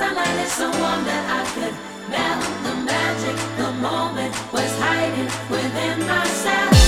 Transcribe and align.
sunlight 0.00 1.04
that 1.04 1.24
I 1.28 1.42
could 1.54 1.74
melt 2.08 2.42
the 2.64 2.74
magic. 2.88 3.36
The 3.58 3.70
moment 3.72 4.34
was 4.50 4.72
hiding 4.78 5.28
within 5.50 6.06
myself. 6.06 6.79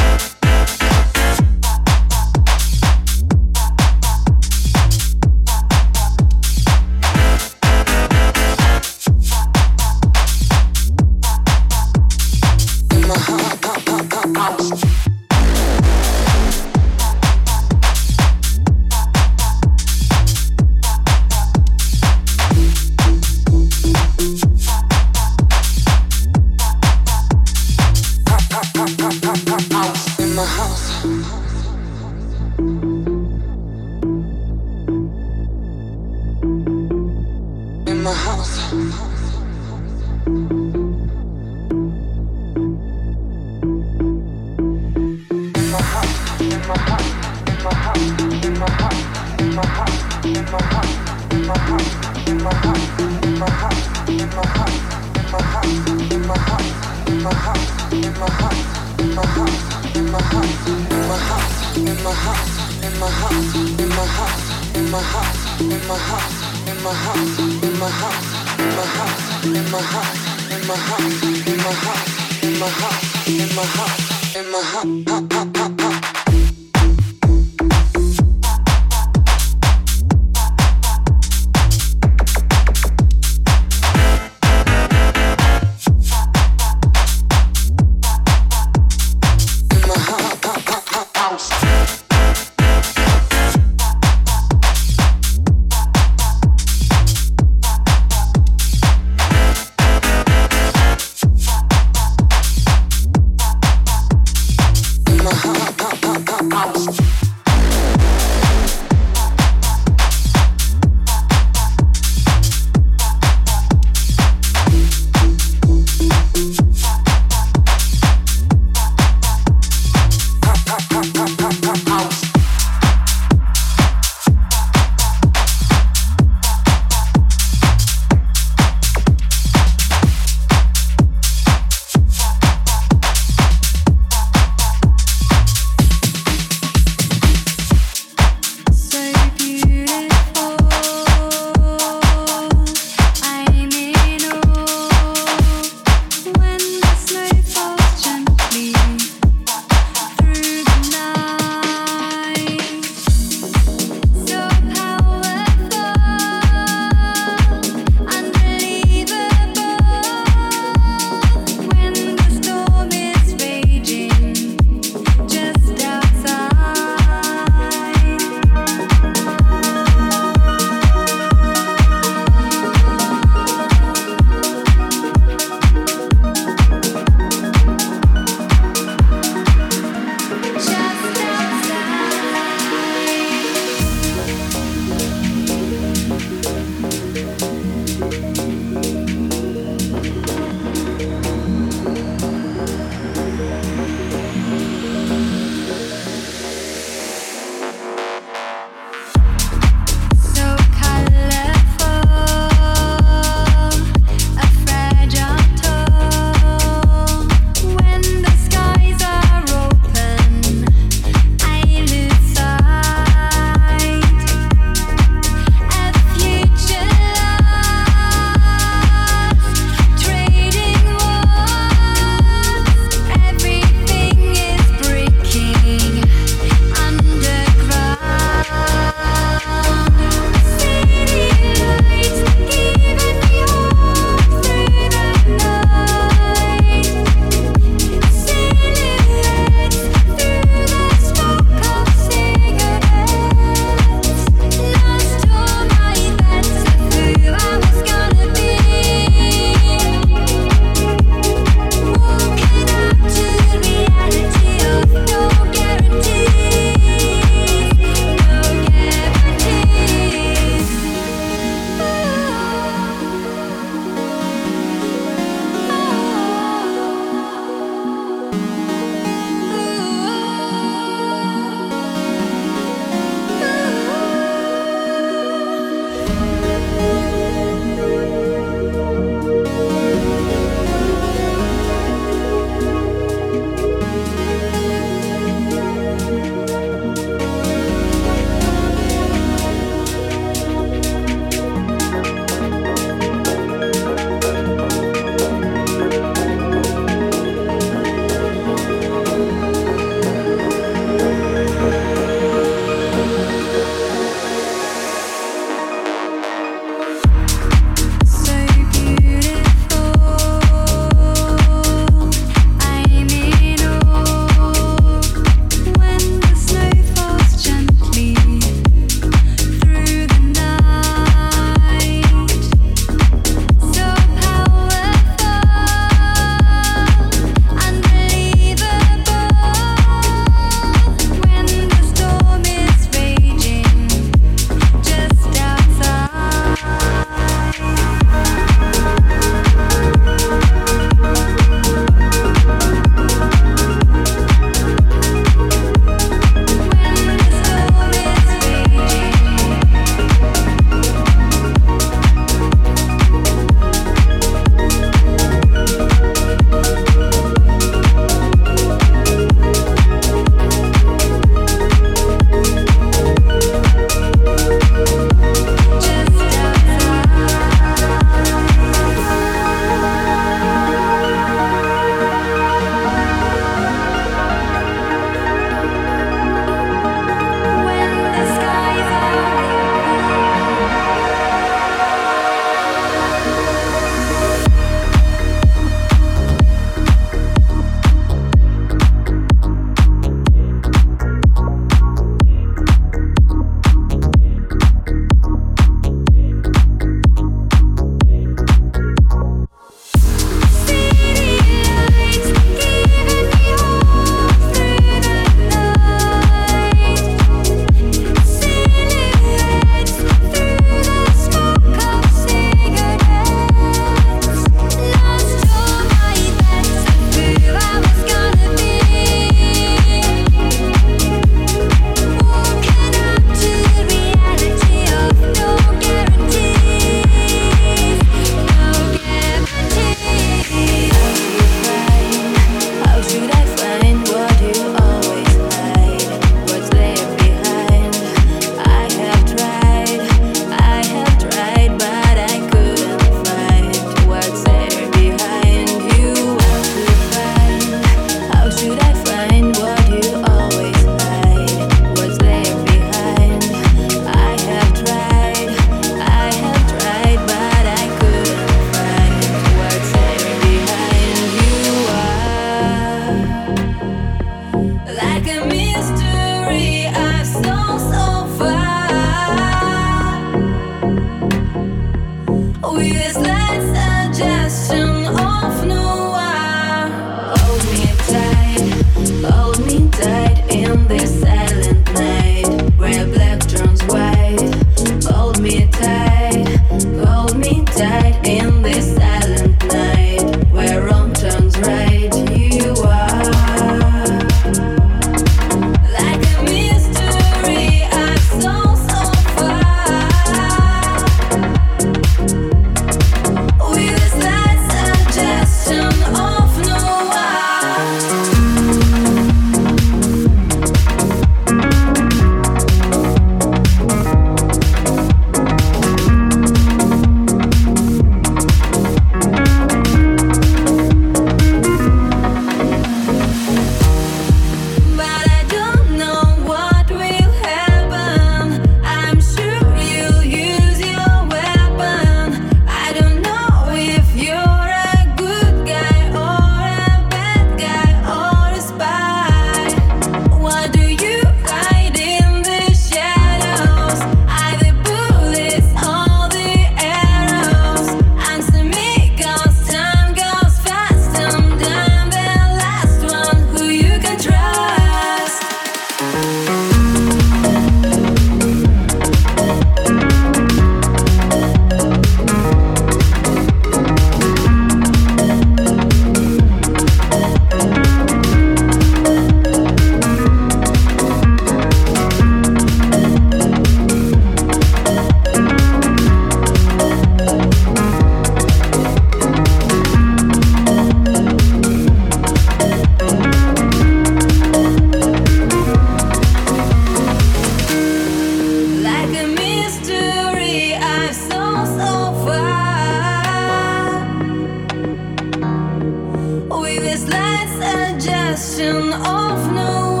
Gonna 598.05 598.35
save 598.37 598.93
us. 598.93 600.00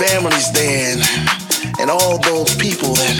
your 0.00 0.50
there 0.52 0.92
and, 0.92 1.02
and 1.78 1.90
all 1.90 2.18
those 2.18 2.54
people 2.56 2.94
that, 2.94 3.14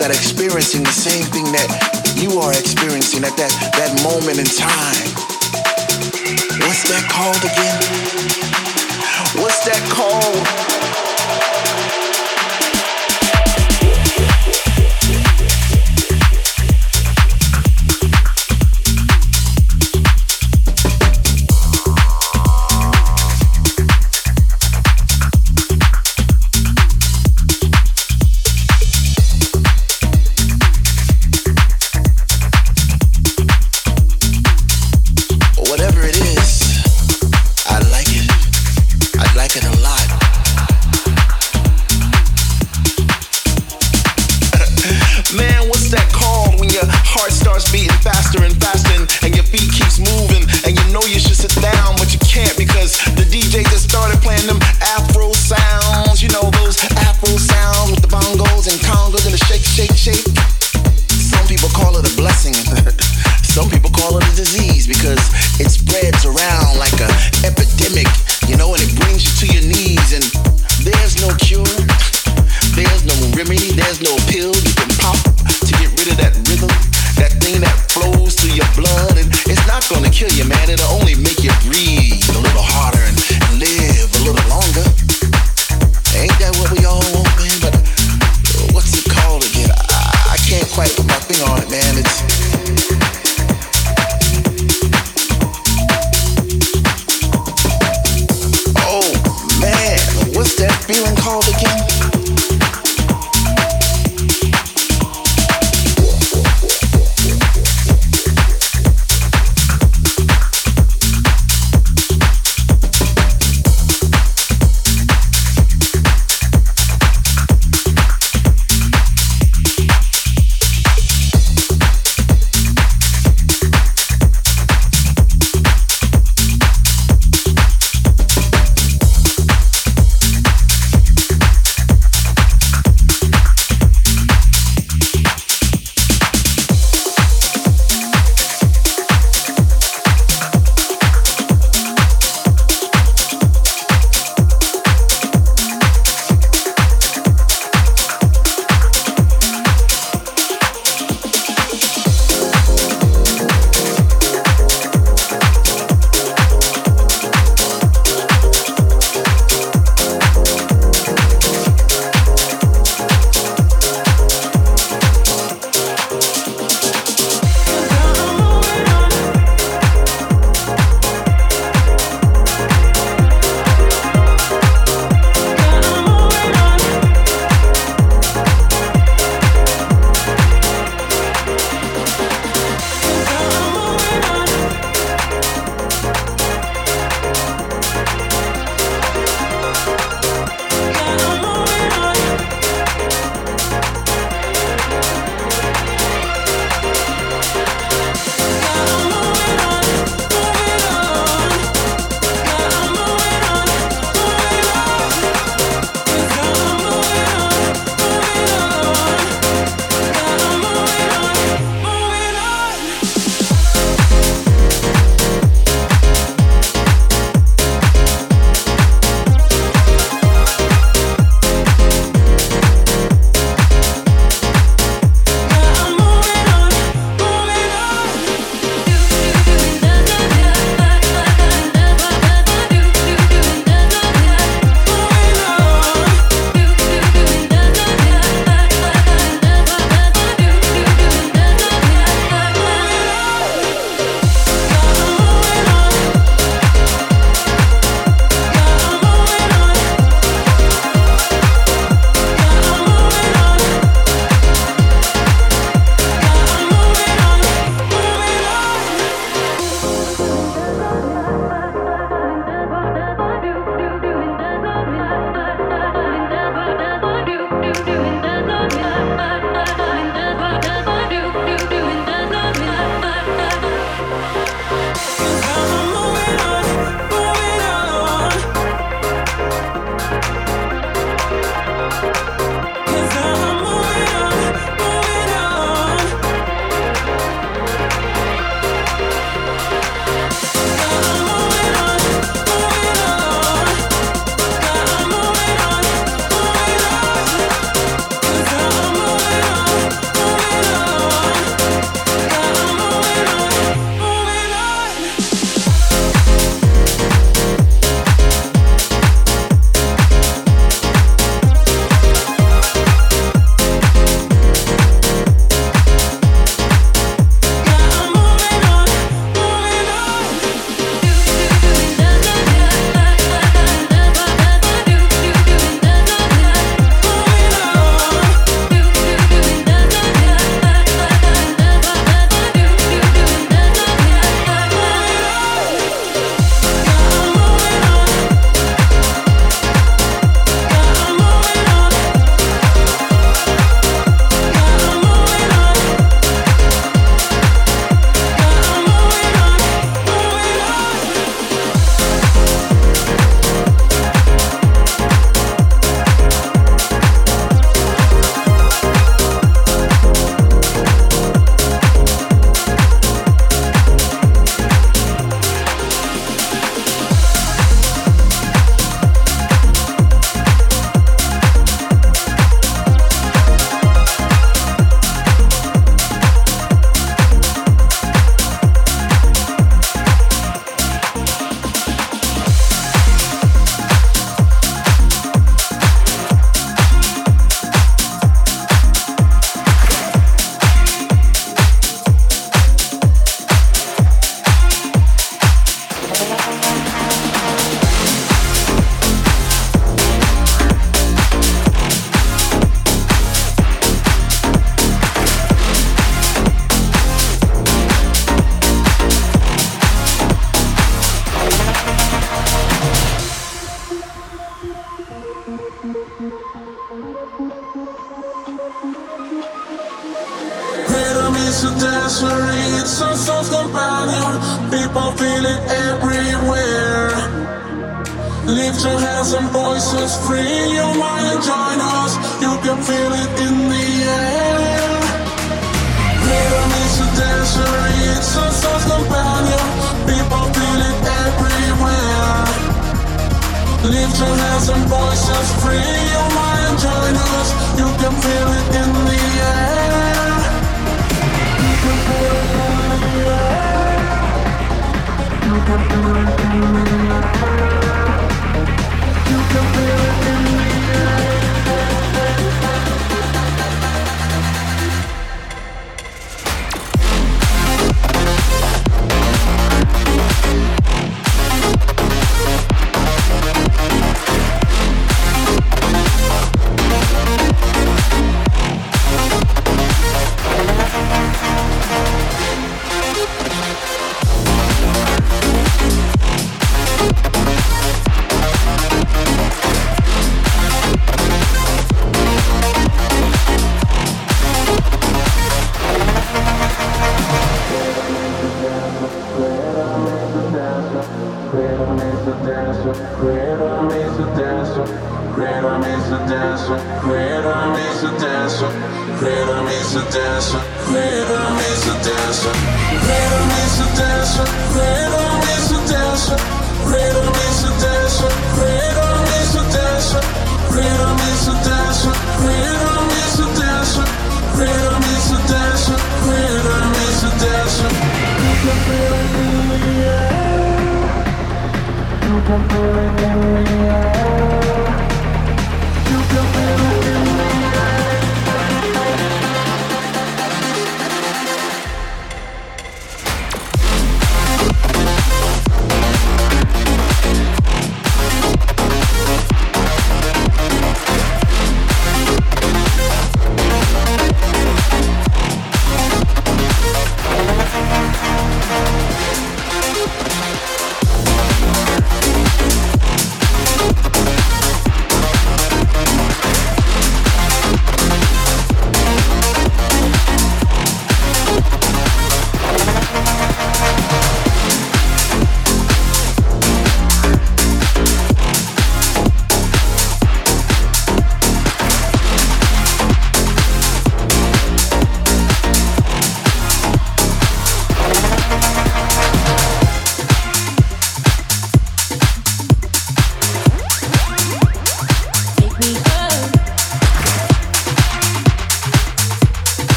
that 0.00 0.08
are 0.08 0.16
experiencing 0.16 0.82
the 0.82 0.92
same 0.92 1.24
thing 1.28 1.44
that 1.52 1.68
you 2.16 2.40
are 2.40 2.52
experiencing 2.52 3.24
at 3.24 3.36
that, 3.36 3.52
that 3.76 3.92
moment 4.02 4.38
in 4.40 4.48
time. 4.48 5.04
What's 6.64 6.88
that 6.88 7.04
called 7.12 7.44
again? 7.44 7.67